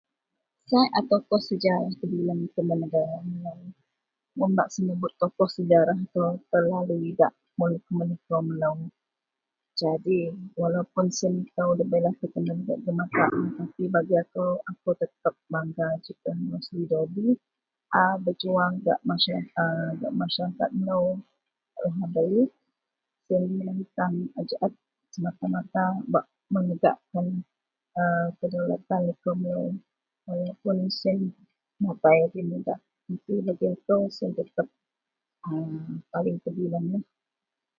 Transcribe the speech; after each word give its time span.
Sai 0.69 0.87
a 0.97 1.01
tokoh 1.09 1.41
sejarah 1.49 1.93
tebilang 1.99 2.41
mun 4.37 4.51
bak 4.57 4.69
senebut 4.73 5.11
tokoh 5.21 5.49
telalu 6.53 6.95
idak 7.09 7.33
jadi 9.81 10.19
walaupuon 10.61 11.07
siyen 11.15 11.35
ito 11.47 11.63
debei 11.79 12.05
sebagai 13.79 14.17
akou 14.23 14.53
akou 14.69 14.93
tetep 15.01 15.35
bangga 15.51 15.87
Rosli 16.51 16.83
Dobi 16.91 17.27
a 18.01 18.01
bejuwang 18.23 18.73
gak 18.85 18.99
masaraket 20.21 20.69
melo 20.77 21.03
lahabei 21.81 22.39
siyen 23.25 23.43
menentang 23.57 24.15
a 24.37 24.41
jaet 24.49 24.73
semata 25.13 25.45
mata 25.55 25.85
bak 26.13 26.25
menegak 26.53 26.97
kedulatan 28.39 29.01
liko 29.09 29.31
melo 29.41 29.65
aniek 30.29 30.55
puon 30.61 30.77
siyen 30.99 31.19
matai 31.83 32.17
agei 32.25 32.43
mudak 32.49 32.79
ajau 33.09 33.37
ito 33.41 33.53
tetep 34.37 34.67
siyen 34.69 35.99
paling 36.11 36.37
terbilang. 36.43 36.87